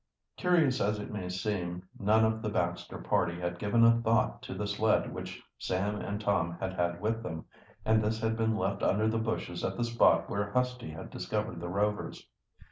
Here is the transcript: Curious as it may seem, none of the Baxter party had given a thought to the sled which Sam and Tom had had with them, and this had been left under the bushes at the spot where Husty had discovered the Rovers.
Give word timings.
Curious 0.35 0.81
as 0.81 0.97
it 0.97 1.11
may 1.11 1.29
seem, 1.29 1.87
none 1.99 2.25
of 2.25 2.41
the 2.41 2.49
Baxter 2.49 2.97
party 2.97 3.39
had 3.39 3.59
given 3.59 3.85
a 3.85 4.01
thought 4.01 4.41
to 4.41 4.55
the 4.55 4.65
sled 4.65 5.13
which 5.13 5.43
Sam 5.59 5.97
and 6.01 6.19
Tom 6.19 6.57
had 6.59 6.73
had 6.73 6.99
with 6.99 7.21
them, 7.21 7.45
and 7.85 8.01
this 8.03 8.19
had 8.19 8.35
been 8.35 8.55
left 8.57 8.81
under 8.81 9.07
the 9.07 9.19
bushes 9.19 9.63
at 9.63 9.77
the 9.77 9.83
spot 9.83 10.27
where 10.27 10.51
Husty 10.53 10.89
had 10.89 11.11
discovered 11.11 11.59
the 11.61 11.69
Rovers. 11.69 12.27